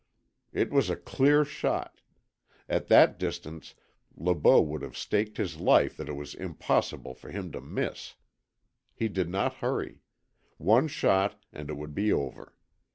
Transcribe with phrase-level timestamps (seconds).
[0.51, 2.01] It was a clear shot.
[2.67, 3.75] At that distance
[4.17, 8.15] Le Beau would have staked his life that it was impossible for him to miss.
[8.95, 10.01] He did not hurry.
[10.57, 12.55] One shot, and it would be over.